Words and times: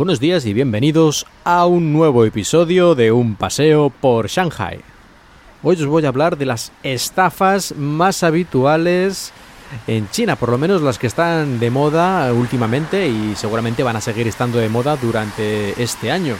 Buenos 0.00 0.18
días 0.18 0.46
y 0.46 0.54
bienvenidos 0.54 1.26
a 1.44 1.66
un 1.66 1.92
nuevo 1.92 2.24
episodio 2.24 2.94
de 2.94 3.12
Un 3.12 3.34
paseo 3.34 3.90
por 3.90 4.28
Shanghai. 4.28 4.80
Hoy 5.62 5.76
os 5.76 5.84
voy 5.84 6.06
a 6.06 6.08
hablar 6.08 6.38
de 6.38 6.46
las 6.46 6.72
estafas 6.82 7.76
más 7.76 8.22
habituales 8.22 9.30
en 9.86 10.08
China, 10.08 10.36
por 10.36 10.48
lo 10.48 10.56
menos 10.56 10.80
las 10.80 10.98
que 10.98 11.06
están 11.06 11.60
de 11.60 11.68
moda 11.68 12.32
últimamente 12.32 13.08
y 13.08 13.34
seguramente 13.36 13.82
van 13.82 13.96
a 13.96 14.00
seguir 14.00 14.26
estando 14.26 14.58
de 14.58 14.70
moda 14.70 14.96
durante 14.96 15.82
este 15.82 16.10
año. 16.10 16.34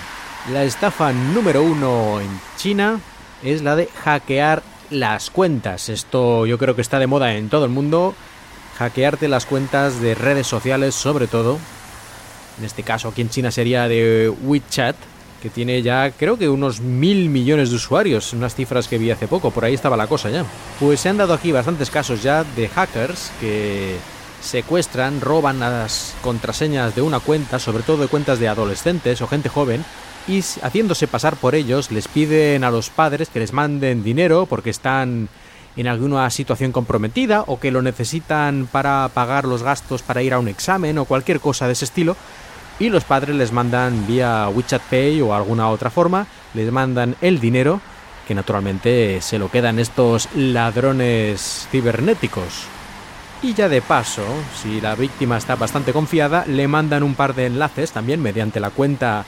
La 0.51 0.65
estafa 0.65 1.13
número 1.13 1.63
uno 1.63 2.19
en 2.19 2.41
China 2.57 2.99
es 3.43 3.61
la 3.61 3.77
de 3.77 3.91
hackear 4.05 4.63
las 4.89 5.29
cuentas. 5.29 5.91
Esto 5.91 6.47
yo 6.47 6.57
creo 6.57 6.75
que 6.75 6.81
está 6.81 6.99
de 6.99 7.09
moda 7.09 7.35
en 7.35 7.51
todo 7.51 7.67
el 7.67 7.71
mundo. 7.71 8.15
Hackearte 8.79 9.29
las 9.29 9.45
cuentas 9.45 10.01
de 10.01 10.15
redes 10.15 10.47
sociales 10.47 10.95
sobre 10.95 11.27
todo 11.27 11.59
en 12.61 12.67
este 12.67 12.83
caso 12.83 13.09
aquí 13.09 13.23
en 13.23 13.31
China 13.31 13.51
sería 13.51 13.89
de 13.89 14.33
WeChat, 14.43 14.95
que 15.43 15.49
tiene 15.49 15.81
ya 15.81 16.11
creo 16.11 16.37
que 16.37 16.49
unos 16.49 16.81
mil 16.81 17.31
millones 17.31 17.71
de 17.71 17.77
usuarios, 17.77 18.35
unas 18.35 18.55
cifras 18.55 18.87
que 18.87 18.99
vi 18.99 19.11
hace 19.11 19.27
poco, 19.27 19.51
por 19.51 19.65
ahí 19.65 19.75
estaba 19.75 19.97
la 19.97 20.07
cosa 20.07 20.29
ya. 20.29 20.45
Pues 20.79 21.01
se 21.01 21.09
han 21.09 21.17
dado 21.17 21.33
aquí 21.33 21.51
bastantes 21.51 21.91
casos 21.91 22.23
ya 22.23 22.45
de 22.45 22.69
hackers 22.69 23.33
que 23.41 23.97
secuestran, 24.43 25.21
roban 25.23 25.59
las 25.59 26.15
contraseñas 26.23 26.95
de 26.95 27.03
una 27.03 27.21
cuenta, 27.21 27.59
sobre 27.59 27.83
todo 27.83 28.03
de 28.03 28.09
cuentas 28.09 28.39
de 28.39 28.49
adolescentes 28.49 29.21
o 29.23 29.27
gente 29.27 29.49
joven, 29.49 29.85
y 30.29 30.41
haciéndose 30.41 31.09
pasar 31.09 31.37
por 31.37 31.55
ellos 31.55 31.91
les 31.91 32.07
piden 32.07 32.63
a 32.63 32.71
los 32.71 32.91
padres 32.91 33.31
que 33.31 33.41
les 33.41 33.55
manden 33.55 34.05
dinero 34.05 34.45
porque 34.45 34.69
están 34.69 35.31
en 35.77 35.87
alguna 35.87 36.29
situación 36.29 36.73
comprometida 36.73 37.45
o 37.47 37.59
que 37.59 37.71
lo 37.71 37.81
necesitan 37.81 38.69
para 38.71 39.09
pagar 39.15 39.47
los 39.47 39.63
gastos 39.63 40.03
para 40.03 40.23
ir 40.23 40.35
a 40.35 40.39
un 40.39 40.49
examen 40.49 40.99
o 40.99 41.07
cualquier 41.07 41.41
cosa 41.41 41.67
de 41.67 41.73
ese 41.73 41.87
estilo 41.87 42.17
y 42.81 42.89
los 42.89 43.05
padres 43.05 43.37
les 43.37 43.53
mandan 43.53 44.07
vía 44.07 44.49
WeChat 44.49 44.83
Pay 44.83 45.21
o 45.21 45.35
alguna 45.35 45.69
otra 45.69 45.91
forma, 45.91 46.27
les 46.55 46.73
mandan 46.73 47.15
el 47.21 47.39
dinero 47.39 47.81
que 48.27 48.35
naturalmente 48.35 49.21
se 49.21 49.39
lo 49.39 49.51
quedan 49.51 49.79
estos 49.79 50.29
ladrones 50.35 51.69
cibernéticos. 51.71 52.65
Y 53.43 53.55
ya 53.55 53.69
de 53.69 53.83
paso, 53.83 54.25
si 54.61 54.81
la 54.81 54.95
víctima 54.95 55.37
está 55.37 55.57
bastante 55.57 55.93
confiada, 55.93 56.45
le 56.47 56.69
mandan 56.69 57.03
un 57.03 57.15
par 57.15 57.35
de 57.35 57.47
enlaces 57.47 57.93
también 57.93 58.23
mediante 58.23 58.61
la 58.61 58.71
cuenta 58.71 59.25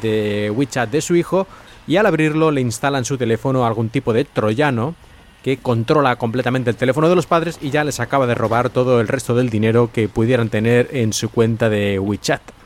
de 0.00 0.52
WeChat 0.54 0.90
de 0.90 1.00
su 1.00 1.16
hijo 1.16 1.48
y 1.88 1.96
al 1.96 2.06
abrirlo 2.06 2.52
le 2.52 2.60
instalan 2.60 3.04
su 3.04 3.18
teléfono 3.18 3.66
algún 3.66 3.88
tipo 3.88 4.12
de 4.12 4.24
troyano 4.24 4.94
que 5.42 5.56
controla 5.56 6.14
completamente 6.16 6.70
el 6.70 6.76
teléfono 6.76 7.08
de 7.08 7.16
los 7.16 7.26
padres 7.26 7.58
y 7.60 7.70
ya 7.70 7.82
les 7.82 7.98
acaba 7.98 8.28
de 8.28 8.36
robar 8.36 8.70
todo 8.70 9.00
el 9.00 9.08
resto 9.08 9.34
del 9.34 9.50
dinero 9.50 9.90
que 9.92 10.08
pudieran 10.08 10.50
tener 10.50 10.88
en 10.92 11.12
su 11.12 11.30
cuenta 11.30 11.68
de 11.68 11.98
WeChat. 11.98 12.61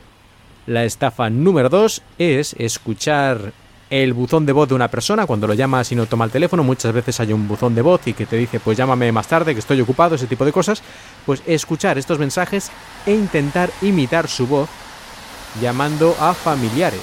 La 0.67 0.83
estafa 0.83 1.29
número 1.29 1.69
2 1.69 2.01
es 2.17 2.53
escuchar 2.59 3.53
el 3.89 4.11
buzón 4.11 4.45
de 4.45 4.51
voz 4.51 4.67
de 4.67 4.75
una 4.75 4.89
persona 4.89 5.25
cuando 5.25 5.47
lo 5.47 5.53
llamas 5.53 5.89
y 5.93 5.95
no 5.95 6.07
toma 6.07 6.25
el 6.25 6.31
teléfono. 6.31 6.61
Muchas 6.61 6.91
veces 6.91 7.21
hay 7.21 7.31
un 7.31 7.47
buzón 7.47 7.73
de 7.73 7.81
voz 7.81 8.05
y 8.05 8.13
que 8.13 8.25
te 8.25 8.35
dice, 8.35 8.59
pues 8.59 8.77
llámame 8.77 9.13
más 9.13 9.29
tarde, 9.29 9.53
que 9.53 9.61
estoy 9.61 9.79
ocupado, 9.79 10.15
ese 10.15 10.27
tipo 10.27 10.43
de 10.43 10.51
cosas. 10.51 10.83
Pues 11.25 11.41
escuchar 11.47 11.97
estos 11.97 12.19
mensajes 12.19 12.69
e 13.05 13.13
intentar 13.13 13.69
imitar 13.81 14.27
su 14.27 14.45
voz 14.45 14.67
llamando 15.61 16.17
a 16.19 16.33
familiares. 16.33 16.99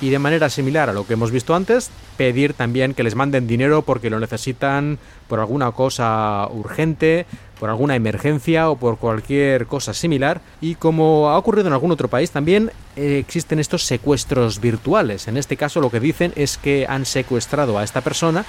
Y 0.00 0.10
de 0.10 0.18
manera 0.18 0.50
similar 0.50 0.90
a 0.90 0.92
lo 0.92 1.06
que 1.06 1.12
hemos 1.12 1.30
visto 1.30 1.54
antes, 1.54 1.90
pedir 2.16 2.54
también 2.54 2.94
que 2.94 3.02
les 3.02 3.14
manden 3.14 3.46
dinero 3.46 3.82
porque 3.82 4.10
lo 4.10 4.20
necesitan 4.20 4.98
por 5.28 5.40
alguna 5.40 5.72
cosa 5.72 6.48
urgente, 6.50 7.26
por 7.58 7.70
alguna 7.70 7.96
emergencia 7.96 8.70
o 8.70 8.76
por 8.76 8.98
cualquier 8.98 9.66
cosa 9.66 9.94
similar. 9.94 10.40
Y 10.60 10.74
como 10.74 11.30
ha 11.30 11.38
ocurrido 11.38 11.68
en 11.68 11.72
algún 11.72 11.90
otro 11.92 12.08
país 12.08 12.30
también, 12.30 12.70
eh, 12.96 13.18
existen 13.18 13.58
estos 13.58 13.84
secuestros 13.84 14.60
virtuales. 14.60 15.28
En 15.28 15.36
este 15.36 15.56
caso 15.56 15.80
lo 15.80 15.90
que 15.90 16.00
dicen 16.00 16.32
es 16.36 16.58
que 16.58 16.86
han 16.88 17.06
secuestrado 17.06 17.78
a 17.78 17.84
esta 17.84 18.00
persona 18.00 18.44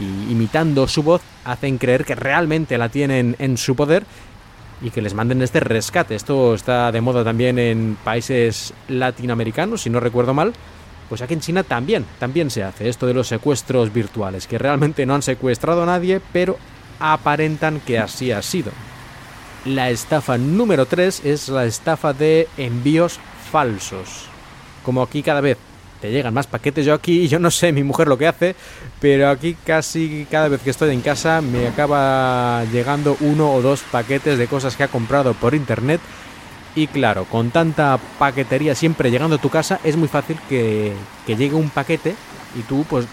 y 0.00 0.32
imitando 0.32 0.86
su 0.86 1.02
voz 1.02 1.22
hacen 1.44 1.78
creer 1.78 2.04
que 2.04 2.14
realmente 2.14 2.78
la 2.78 2.88
tienen 2.88 3.36
en 3.38 3.56
su 3.56 3.74
poder 3.74 4.04
y 4.80 4.90
que 4.90 5.02
les 5.02 5.14
manden 5.14 5.42
este 5.42 5.60
rescate. 5.60 6.14
Esto 6.14 6.54
está 6.54 6.92
de 6.92 7.00
moda 7.00 7.24
también 7.24 7.58
en 7.58 7.96
países 8.04 8.72
latinoamericanos, 8.88 9.82
si 9.82 9.90
no 9.90 10.00
recuerdo 10.00 10.34
mal. 10.34 10.52
Pues 11.08 11.22
aquí 11.22 11.34
en 11.34 11.40
China 11.40 11.62
también, 11.62 12.04
también 12.18 12.50
se 12.50 12.62
hace 12.62 12.88
esto 12.88 13.06
de 13.06 13.14
los 13.14 13.28
secuestros 13.28 13.92
virtuales, 13.92 14.46
que 14.46 14.58
realmente 14.58 15.06
no 15.06 15.14
han 15.14 15.22
secuestrado 15.22 15.82
a 15.82 15.86
nadie, 15.86 16.20
pero 16.32 16.58
aparentan 17.00 17.80
que 17.80 17.98
así 17.98 18.30
ha 18.30 18.42
sido. 18.42 18.72
La 19.64 19.90
estafa 19.90 20.38
número 20.38 20.86
3 20.86 21.24
es 21.24 21.48
la 21.48 21.64
estafa 21.64 22.12
de 22.12 22.48
envíos 22.56 23.18
falsos. 23.50 24.26
Como 24.84 25.02
aquí 25.02 25.22
cada 25.22 25.40
vez 25.40 25.56
te 26.00 26.10
llegan 26.10 26.34
más 26.34 26.46
paquetes, 26.46 26.86
yo 26.86 26.94
aquí, 26.94 27.26
yo 27.28 27.38
no 27.38 27.50
sé 27.50 27.72
mi 27.72 27.82
mujer 27.82 28.06
lo 28.06 28.18
que 28.18 28.26
hace, 28.26 28.54
pero 29.00 29.30
aquí 29.30 29.56
casi 29.64 30.26
cada 30.30 30.48
vez 30.48 30.60
que 30.60 30.70
estoy 30.70 30.94
en 30.94 31.00
casa 31.00 31.40
me 31.40 31.66
acaba 31.66 32.64
llegando 32.72 33.16
uno 33.20 33.52
o 33.52 33.62
dos 33.62 33.82
paquetes 33.90 34.38
de 34.38 34.46
cosas 34.46 34.76
que 34.76 34.84
ha 34.84 34.88
comprado 34.88 35.34
por 35.34 35.54
internet 35.54 36.00
y 36.78 36.86
claro, 36.86 37.24
con 37.24 37.50
tanta 37.50 37.98
paquetería 38.20 38.72
siempre 38.76 39.10
llegando 39.10 39.34
a 39.34 39.40
tu 39.40 39.48
casa, 39.48 39.80
es 39.82 39.96
muy 39.96 40.06
fácil 40.06 40.38
que, 40.48 40.92
llegue 41.26 41.54
un 41.54 41.70
paquete 41.70 42.14
y 42.56 42.62
tú, 42.62 42.86
pues, 42.88 43.06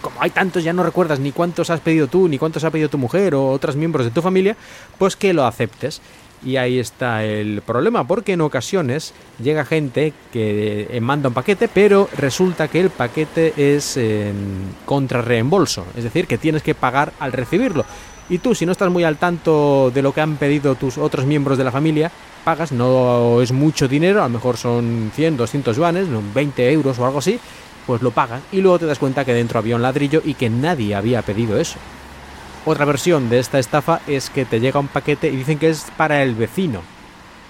como 0.00 0.20
hay 0.20 0.30
tantos, 0.30 0.64
ya 0.64 0.72
no 0.72 0.82
recuerdas 0.82 1.20
ni 1.20 1.30
cuántos 1.30 1.70
has 1.70 1.78
pedido 1.78 2.08
tú, 2.08 2.26
ni 2.26 2.36
cuántos 2.36 2.64
ha 2.64 2.70
pedido 2.72 2.88
tu 2.88 2.98
mujer 2.98 3.36
o 3.36 3.50
otros 3.50 3.76
miembros 3.76 4.06
de 4.06 4.10
tu 4.10 4.22
familia, 4.22 4.56
pues 4.98 5.14
que 5.14 5.32
lo 5.32 5.46
aceptes. 5.46 6.02
Y 6.44 6.56
ahí 6.56 6.80
está 6.80 7.22
el 7.22 7.62
problema, 7.64 8.04
porque 8.04 8.32
en 8.32 8.40
ocasiones 8.40 9.14
llega 9.40 9.64
gente 9.64 10.12
que 10.32 10.88
eh, 10.90 11.00
manda 11.00 11.28
un 11.28 11.34
paquete, 11.34 11.68
pero 11.68 12.08
resulta 12.16 12.66
que 12.66 12.80
el 12.80 12.90
paquete 12.90 13.54
es 13.56 13.96
en 13.96 14.74
contra 14.84 15.22
reembolso, 15.22 15.86
es 15.96 16.02
decir, 16.02 16.26
que 16.26 16.38
tienes 16.38 16.64
que 16.64 16.74
pagar 16.74 17.12
al 17.20 17.30
recibirlo. 17.30 17.84
Y 18.28 18.38
tú, 18.38 18.54
si 18.54 18.64
no 18.64 18.72
estás 18.72 18.90
muy 18.90 19.04
al 19.04 19.16
tanto 19.16 19.90
de 19.92 20.02
lo 20.02 20.12
que 20.12 20.20
han 20.20 20.36
pedido 20.36 20.74
tus 20.74 20.96
otros 20.96 21.26
miembros 21.26 21.58
de 21.58 21.64
la 21.64 21.72
familia, 21.72 22.10
pagas, 22.44 22.72
no 22.72 23.40
es 23.40 23.52
mucho 23.52 23.88
dinero, 23.88 24.20
a 24.20 24.28
lo 24.28 24.34
mejor 24.34 24.56
son 24.56 25.10
100, 25.14 25.36
200 25.36 25.76
yuanes, 25.76 26.06
20 26.34 26.72
euros 26.72 26.98
o 26.98 27.04
algo 27.04 27.18
así, 27.18 27.38
pues 27.86 28.02
lo 28.02 28.10
pagas 28.10 28.42
y 28.52 28.60
luego 28.60 28.78
te 28.78 28.86
das 28.86 28.98
cuenta 28.98 29.24
que 29.24 29.34
dentro 29.34 29.58
había 29.58 29.76
un 29.76 29.82
ladrillo 29.82 30.22
y 30.24 30.34
que 30.34 30.50
nadie 30.50 30.94
había 30.94 31.22
pedido 31.22 31.58
eso. 31.58 31.78
Otra 32.64 32.84
versión 32.84 33.28
de 33.28 33.40
esta 33.40 33.58
estafa 33.58 34.00
es 34.06 34.30
que 34.30 34.44
te 34.44 34.60
llega 34.60 34.78
un 34.78 34.88
paquete 34.88 35.28
y 35.28 35.36
dicen 35.36 35.58
que 35.58 35.70
es 35.70 35.86
para 35.96 36.22
el 36.22 36.34
vecino. 36.34 36.80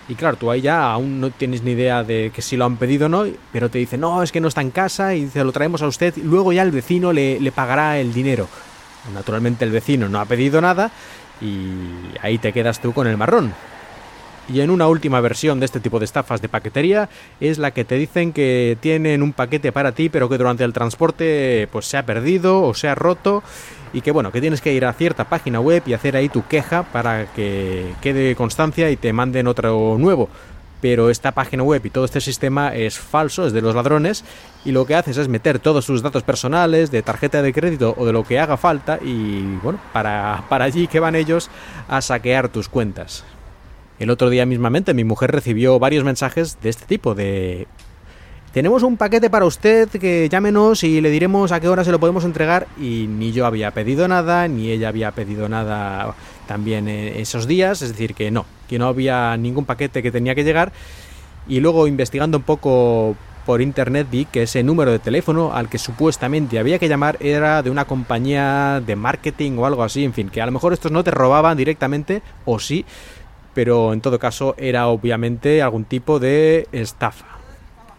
Y 0.09 0.15
claro, 0.15 0.37
tú 0.37 0.51
ahí 0.51 0.63
ya 0.63 0.91
aún 0.91 1.21
no 1.21 1.31
tienes 1.31 1.63
ni 1.63 1.73
idea 1.73 2.03
de 2.03 2.33
que 2.35 2.43
si 2.43 2.57
lo 2.57 2.65
han 2.65 2.77
pedido 2.77 3.07
o 3.07 3.09
no, 3.09 3.25
pero 3.53 3.69
te 3.69 3.79
dice, 3.79 3.99
no, 3.99 4.23
es 4.23 4.33
que 4.33 4.41
no 4.41 4.49
está 4.49 4.63
en 4.63 4.71
casa 4.71 5.15
y 5.15 5.25
dice, 5.25 5.45
lo 5.45 5.53
traemos 5.53 5.83
a 5.83 5.87
usted, 5.87 6.17
luego 6.17 6.53
ya 6.53 6.63
el 6.63 6.71
vecino 6.71 7.13
le, 7.13 7.39
le 7.39 7.53
pagará 7.53 8.01
el 8.01 8.13
dinero. 8.13 8.49
Naturalmente 9.13 9.65
el 9.65 9.71
vecino 9.71 10.09
no 10.09 10.21
ha 10.21 10.25
pedido 10.25 10.61
nada 10.61 10.91
y 11.41 12.19
ahí 12.21 12.39
te 12.39 12.53
quedas 12.53 12.81
tú 12.81 12.93
con 12.93 13.07
el 13.07 13.17
marrón. 13.17 13.53
Y 14.49 14.61
en 14.61 14.71
una 14.71 14.89
última 14.89 15.21
versión 15.21 15.61
de 15.61 15.67
este 15.67 15.81
tipo 15.81 15.99
de 15.99 16.05
estafas 16.05 16.43
de 16.43 16.49
paquetería 16.49 17.09
es 17.41 17.59
la 17.59 17.71
que 17.71 17.85
te 17.85 17.95
dicen 17.95 18.33
que 18.33 18.77
tienen 18.81 19.23
un 19.23 19.33
paquete 19.33 19.71
para 19.71 19.93
ti 19.93 20.09
pero 20.09 20.29
que 20.29 20.37
durante 20.37 20.65
el 20.65 20.73
transporte 20.73 21.69
pues 21.71 21.87
se 21.87 21.97
ha 21.97 22.05
perdido 22.05 22.63
o 22.63 22.75
se 22.75 22.89
ha 22.89 22.95
roto 22.95 23.43
y 23.93 24.01
que 24.01 24.11
bueno, 24.11 24.33
que 24.33 24.41
tienes 24.41 24.61
que 24.61 24.73
ir 24.73 24.85
a 24.85 24.93
cierta 24.95 25.25
página 25.25 25.61
web 25.61 25.83
y 25.87 25.93
hacer 25.93 26.17
ahí 26.17 26.29
tu 26.29 26.47
queja 26.47 26.83
para 26.83 27.27
que 27.33 27.95
quede 28.01 28.35
constancia 28.35 28.91
y 28.91 28.97
te 28.97 29.13
manden 29.13 29.47
otro 29.47 29.97
nuevo. 29.99 30.29
Pero 30.83 31.09
esta 31.09 31.33
página 31.33 31.63
web 31.63 31.81
y 31.87 31.91
todo 31.91 32.05
este 32.05 32.21
sistema 32.21 32.75
es 32.75 32.99
falso, 32.99 33.47
es 33.47 33.55
de 33.55 33.63
los 33.63 33.75
ladrones, 33.75 34.25
y 34.65 34.73
lo 34.73 34.85
que 34.85 34.97
haces 34.97 35.17
es 35.17 35.29
meter 35.29 35.61
todos 35.61 35.87
sus 35.87 36.03
datos 36.03 36.25
personales, 36.25 36.91
de 36.91 37.03
tarjeta 37.03 37.41
de 37.41 37.53
crédito 37.55 37.95
o 37.97 38.05
de 38.05 38.13
lo 38.13 38.25
que 38.25 38.41
haga 38.41 38.57
falta, 38.57 38.99
y 39.01 39.43
bueno, 39.63 39.79
para, 39.93 40.45
para 40.51 40.65
allí 40.65 40.89
que 40.89 41.01
van 41.01 41.15
ellos 41.15 41.49
a 41.89 42.03
saquear 42.03 42.49
tus 42.49 42.69
cuentas. 42.69 43.25
El 44.01 44.11
otro 44.11 44.29
día 44.29 44.45
mismamente 44.45 44.93
mi 44.93 45.05
mujer 45.05 45.31
recibió 45.31 45.79
varios 45.79 46.03
mensajes 46.03 46.59
de 46.61 46.71
este 46.71 46.87
tipo, 46.87 47.15
de... 47.15 47.69
Tenemos 48.53 48.83
un 48.83 48.99
paquete 48.99 49.31
para 49.31 49.47
usted 49.47 49.89
que 49.89 50.29
llámenos 50.29 50.85
y 50.85 51.01
le 51.01 51.09
diremos 51.09 51.53
a 51.53 51.61
qué 51.61 51.69
hora 51.69 51.85
se 51.85 51.93
lo 51.93 52.01
podemos 52.01 52.25
entregar 52.25 52.67
y 52.79 53.07
ni 53.09 53.33
yo 53.33 53.47
había 53.47 53.71
pedido 53.71 54.09
nada, 54.09 54.47
ni 54.47 54.71
ella 54.71 54.89
había 54.89 55.13
pedido 55.13 55.49
nada 55.49 56.15
también 56.47 56.89
esos 56.89 57.47
días, 57.47 57.83
es 57.83 57.91
decir, 57.91 58.15
que 58.15 58.31
no, 58.31 58.47
que 58.69 58.79
no 58.79 58.87
había 58.87 59.37
ningún 59.37 59.65
paquete 59.65 60.03
que 60.03 60.11
tenía 60.11 60.35
que 60.35 60.45
llegar 60.45 60.73
y 61.49 61.61
luego 61.61 61.87
investigando 61.87 62.39
un 62.39 62.45
poco 62.45 63.17
por 63.45 63.61
internet 63.61 64.07
vi 64.11 64.25
que 64.25 64.45
ese 64.45 64.63
número 64.63 64.93
de 64.93 64.99
teléfono 64.99 65.53
al 65.53 65.69
que 65.69 65.79
supuestamente 65.79 66.59
había 66.59 66.79
que 66.79 66.89
llamar 66.89 67.17
era 67.21 67.63
de 67.63 67.71
una 67.71 67.87
compañía 67.87 68.81
de 68.85 68.95
marketing 68.95 69.59
o 69.59 69.67
algo 69.67 69.83
así, 69.83 70.05
en 70.05 70.13
fin, 70.13 70.29
que 70.29 70.41
a 70.41 70.47
lo 70.47 70.53
mejor 70.53 70.73
estos 70.73 70.93
no 70.93 71.03
te 71.03 71.11
robaban 71.11 71.57
directamente 71.57 72.23
o 72.45 72.59
sí, 72.59 72.85
pero 73.55 73.93
en 73.93 74.01
todo 74.01 74.19
caso 74.19 74.55
era 74.59 74.87
obviamente 74.87 75.61
algún 75.61 75.85
tipo 75.85 76.21
de 76.21 76.69
estafa. 76.73 77.27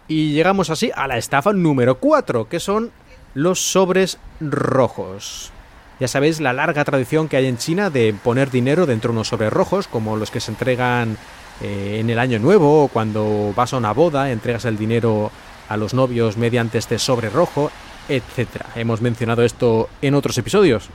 Y 0.08 0.32
llegamos 0.32 0.70
así 0.70 0.90
a 0.94 1.06
la 1.06 1.18
estafa 1.18 1.52
número 1.52 1.98
4, 1.98 2.48
que 2.48 2.60
son 2.60 2.90
los 3.34 3.60
sobres 3.60 4.18
rojos. 4.40 5.52
Ya 6.00 6.08
sabéis 6.08 6.40
la 6.40 6.52
larga 6.52 6.84
tradición 6.84 7.28
que 7.28 7.36
hay 7.36 7.46
en 7.46 7.56
China 7.56 7.88
de 7.88 8.12
poner 8.14 8.50
dinero 8.50 8.84
dentro 8.84 9.12
de 9.12 9.18
unos 9.18 9.28
sobres 9.28 9.52
rojos, 9.52 9.86
como 9.86 10.16
los 10.16 10.30
que 10.30 10.40
se 10.40 10.50
entregan 10.50 11.16
eh, 11.62 11.98
en 12.00 12.10
el 12.10 12.18
año 12.18 12.40
nuevo 12.40 12.84
o 12.84 12.88
cuando 12.88 13.52
vas 13.54 13.72
a 13.72 13.76
una 13.76 13.92
boda, 13.92 14.32
entregas 14.32 14.64
el 14.64 14.76
dinero 14.76 15.30
a 15.68 15.76
los 15.76 15.94
novios 15.94 16.36
mediante 16.36 16.78
este 16.78 16.98
sobre 16.98 17.30
rojo, 17.30 17.70
etc. 18.08 18.48
Hemos 18.74 19.00
mencionado 19.00 19.44
esto 19.44 19.88
en 20.02 20.14
otros 20.14 20.36
episodios. 20.36 20.88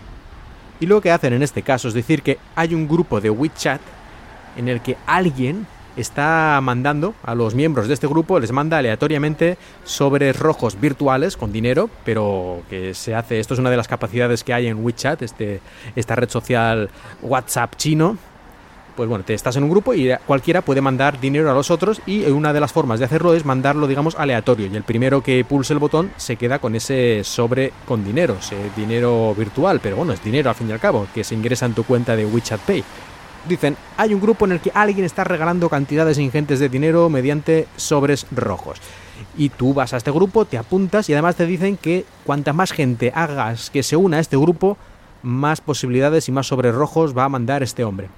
Y 0.82 0.86
lo 0.86 1.02
que 1.02 1.12
hacen 1.12 1.34
en 1.34 1.44
este 1.44 1.64
caso 1.64 1.88
es 1.88 1.94
decir 1.94 2.22
que 2.22 2.38
hay 2.56 2.74
un 2.74 2.88
grupo 2.88 3.22
de 3.22 3.30
WeChat 3.30 3.82
en 4.58 4.68
el 4.68 4.82
que 4.82 4.98
alguien 5.06 5.66
está 6.02 6.60
mandando 6.62 7.14
a 7.24 7.36
los 7.36 7.56
miembros 7.56 7.88
de 7.88 7.94
este 7.94 8.08
grupo, 8.08 8.40
les 8.40 8.52
manda 8.52 8.78
aleatoriamente 8.78 9.58
sobres 9.84 10.38
rojos 10.38 10.80
virtuales 10.80 11.38
con 11.38 11.52
dinero, 11.52 11.90
pero 12.06 12.62
que 12.70 12.94
se 12.94 13.16
hace, 13.16 13.40
esto 13.40 13.54
es 13.54 13.60
una 13.60 13.70
de 13.70 13.78
las 13.78 13.88
capacidades 13.88 14.44
que 14.44 14.54
hay 14.54 14.68
en 14.68 14.84
WeChat, 14.84 15.22
este, 15.22 15.62
esta 15.96 16.16
red 16.16 16.30
social 16.30 16.90
WhatsApp 17.22 17.76
chino, 17.76 18.18
pues 19.00 19.08
bueno, 19.08 19.24
te 19.24 19.34
estás 19.34 19.56
en 19.56 19.64
un 19.64 19.70
grupo 19.70 19.94
y 19.94 20.12
cualquiera 20.28 20.62
puede 20.62 20.82
mandar 20.82 21.22
dinero 21.22 21.50
a 21.50 21.54
los 21.54 21.72
otros 21.72 22.02
y 22.06 22.26
una 22.26 22.52
de 22.52 22.60
las 22.60 22.74
formas 22.74 23.00
de 23.00 23.06
hacerlo 23.06 23.34
es 23.34 23.46
mandarlo, 23.46 23.88
digamos, 23.88 24.16
aleatorio. 24.16 24.68
Y 24.68 24.76
el 24.76 24.84
primero 24.84 25.24
que 25.24 25.46
pulse 25.46 25.72
el 25.72 25.80
botón 25.80 26.12
se 26.18 26.36
queda 26.36 26.60
con 26.60 26.76
ese 26.76 27.24
sobre 27.24 27.72
con 27.86 28.04
dinero, 28.04 28.36
ese 28.38 28.58
dinero 28.76 29.34
virtual, 29.36 29.80
pero 29.82 29.96
bueno, 29.96 30.12
es 30.12 30.22
dinero 30.22 30.50
al 30.50 30.56
fin 30.58 30.68
y 30.68 30.74
al 30.74 30.82
cabo, 30.82 31.08
que 31.14 31.24
se 31.24 31.34
ingresa 31.34 31.66
en 31.66 31.76
tu 31.76 31.86
cuenta 31.86 32.18
de 32.18 32.26
WeChat 32.26 32.60
Pay. 32.60 32.84
Dicen, 33.50 33.76
hay 33.98 34.14
un 34.14 34.22
grupo 34.22 34.46
en 34.46 34.52
el 34.52 34.60
que 34.60 34.72
alguien 34.76 35.04
está 35.06 35.24
regalando 35.24 35.70
cantidades 35.70 36.20
ingentes 36.20 36.60
de 36.60 36.70
dinero 36.70 37.10
mediante 37.10 37.68
sobres 37.78 38.28
rojos. 38.30 38.80
Y 39.36 39.50
tú 39.50 39.74
vas 39.74 39.92
a 39.92 39.98
este 39.98 40.12
grupo, 40.12 40.46
te 40.46 40.60
apuntas 40.60 41.10
y 41.10 41.14
además 41.14 41.36
te 41.36 41.48
dicen 41.48 41.76
que 41.76 42.06
cuanta 42.26 42.54
más 42.54 42.72
gente 42.72 43.12
hagas 43.14 43.72
que 43.72 43.82
se 43.82 43.96
una 43.96 44.18
a 44.18 44.20
este 44.20 44.38
grupo, 44.38 44.78
más 45.24 45.62
posibilidades 45.62 46.30
y 46.30 46.32
más 46.32 46.46
sobres 46.46 46.76
rojos 46.76 47.18
va 47.18 47.24
a 47.24 47.30
mandar 47.30 47.64
este 47.64 47.84
hombre. 47.84 48.10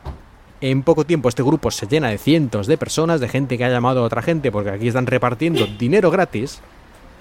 En 0.60 0.84
poco 0.84 1.06
tiempo 1.06 1.30
este 1.30 1.44
grupo 1.44 1.72
se 1.72 1.88
llena 1.88 2.10
de 2.10 2.18
cientos 2.18 2.68
de 2.68 2.78
personas, 2.78 3.22
de 3.22 3.30
gente 3.30 3.58
que 3.58 3.64
ha 3.64 3.70
llamado 3.70 4.02
a 4.02 4.04
otra 4.04 4.22
gente 4.22 4.52
porque 4.52 4.72
aquí 4.72 4.90
están 4.90 5.08
repartiendo 5.08 5.66
dinero 5.66 6.12
gratis. 6.12 6.60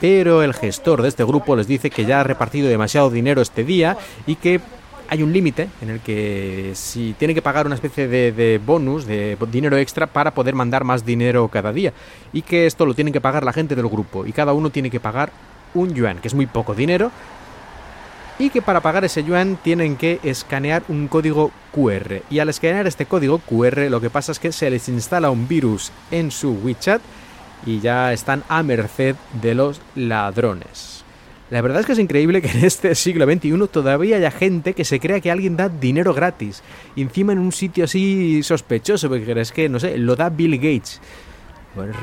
Pero 0.00 0.42
el 0.42 0.54
gestor 0.54 1.02
de 1.02 1.08
este 1.08 1.24
grupo 1.24 1.54
les 1.54 1.68
dice 1.68 1.90
que 1.90 2.06
ya 2.06 2.20
ha 2.20 2.24
repartido 2.24 2.68
demasiado 2.68 3.10
dinero 3.10 3.40
este 3.40 3.64
día 3.64 3.96
y 4.26 4.34
que 4.34 4.60
hay 5.10 5.24
un 5.24 5.32
límite 5.32 5.68
en 5.82 5.90
el 5.90 6.00
que 6.00 6.70
si 6.74 7.14
tiene 7.18 7.34
que 7.34 7.42
pagar 7.42 7.66
una 7.66 7.74
especie 7.74 8.06
de, 8.06 8.30
de, 8.30 8.58
bonus, 8.64 9.06
de 9.06 9.36
dinero 9.50 9.76
extra 9.76 10.06
para 10.06 10.32
poder 10.32 10.54
mandar 10.54 10.84
más 10.84 11.04
dinero 11.04 11.48
cada 11.48 11.72
día. 11.72 11.92
Y 12.32 12.42
que 12.42 12.66
esto 12.66 12.86
lo 12.86 12.94
tienen 12.94 13.12
que 13.12 13.20
pagar 13.20 13.44
la 13.44 13.52
gente 13.52 13.74
del 13.74 13.88
grupo. 13.88 14.24
Y 14.24 14.32
cada 14.32 14.52
uno 14.52 14.70
tiene 14.70 14.88
que 14.88 15.00
pagar 15.00 15.32
un 15.74 15.92
yuan, 15.94 16.18
que 16.18 16.28
es 16.28 16.34
muy 16.34 16.46
poco 16.46 16.74
dinero, 16.74 17.10
y 18.38 18.50
que 18.50 18.62
para 18.62 18.80
pagar 18.80 19.04
ese 19.04 19.24
yuan 19.24 19.58
tienen 19.62 19.96
que 19.96 20.20
escanear 20.22 20.84
un 20.88 21.08
código 21.08 21.50
QR. 21.72 22.22
Y 22.30 22.38
al 22.38 22.48
escanear 22.48 22.86
este 22.86 23.04
código 23.04 23.38
QR 23.38 23.90
lo 23.90 24.00
que 24.00 24.10
pasa 24.10 24.30
es 24.32 24.38
que 24.38 24.52
se 24.52 24.70
les 24.70 24.88
instala 24.88 25.30
un 25.30 25.48
virus 25.48 25.90
en 26.10 26.30
su 26.30 26.52
WeChat 26.52 27.02
y 27.66 27.80
ya 27.80 28.12
están 28.12 28.44
a 28.48 28.62
merced 28.62 29.16
de 29.42 29.54
los 29.54 29.80
ladrones. 29.94 31.04
La 31.50 31.61
verdad 31.62 31.81
es 31.81 31.87
que 31.87 31.93
es 31.93 31.99
increíble 31.99 32.41
que 32.41 32.49
en 32.49 32.64
este 32.64 32.94
siglo 32.94 33.26
XXI 33.26 33.69
todavía 33.70 34.17
haya 34.17 34.31
gente 34.31 34.73
que 34.75 34.85
se 34.85 35.00
crea 35.00 35.20
que 35.20 35.31
alguien 35.31 35.56
da 35.56 35.69
dinero 35.69 36.14
gratis. 36.14 36.62
Encima 36.97 37.32
en 37.32 37.41
un 37.41 37.52
sitio 37.52 37.85
así 37.85 38.43
sospechoso, 38.43 39.08
porque 39.08 39.41
es 39.41 39.50
que, 39.50 39.69
no 39.69 39.81
sé, 39.81 39.99
lo 39.99 40.14
da 40.14 40.29
Bill 40.29 40.56
Gates 40.56 41.00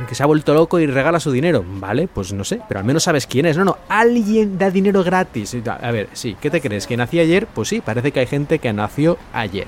que 0.08 0.16
se 0.16 0.24
ha 0.24 0.26
vuelto 0.26 0.54
loco 0.54 0.80
y 0.80 0.88
regala 0.88 1.20
su 1.20 1.32
dinero. 1.32 1.64
Vale, 1.68 2.08
pues 2.08 2.34
no 2.34 2.44
sé, 2.44 2.62
pero 2.68 2.80
al 2.80 2.86
menos 2.86 3.04
sabes 3.04 3.28
quién 3.28 3.46
es. 3.46 3.58
No, 3.58 3.66
no, 3.66 3.78
alguien 3.90 4.58
da 4.58 4.72
dinero 4.72 5.04
gratis. 5.04 5.56
A 5.66 5.92
ver, 5.92 6.10
sí, 6.14 6.38
¿qué 6.42 6.50
te 6.50 6.62
crees? 6.62 6.88
¿Que 6.88 6.98
nací 6.98 7.20
ayer? 7.20 7.48
Pues 7.48 7.68
sí, 7.70 7.82
parece 7.82 8.12
que 8.12 8.22
hay 8.22 8.28
gente 8.28 8.60
que 8.60 8.72
nació 8.74 9.18
ayer. 9.34 9.68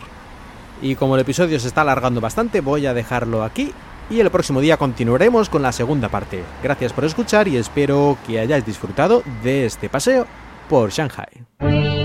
Y 0.82 0.96
como 0.96 1.16
el 1.16 1.22
episodio 1.22 1.60
se 1.60 1.68
está 1.68 1.82
alargando 1.82 2.22
bastante, 2.22 2.62
voy 2.62 2.86
a 2.86 2.94
dejarlo 2.94 3.44
aquí. 3.44 3.74
Y 4.10 4.20
el 4.20 4.32
próximo 4.32 4.60
día 4.60 4.78
continuaremos 4.78 5.50
con 5.50 5.62
la 5.62 5.72
segunda 5.72 6.10
parte. 6.10 6.44
Gracias 6.64 6.94
por 6.94 7.06
escuchar 7.06 7.48
y 7.48 7.58
espero 7.58 8.18
que 8.26 8.40
hayáis 8.40 8.66
disfrutado 8.66 9.24
de 9.44 9.66
este 9.66 9.88
paseo 9.88 10.26
por 10.68 10.90
Shanghai. 10.90 11.99